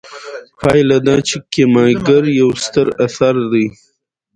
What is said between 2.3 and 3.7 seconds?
یو ستر اثر دی.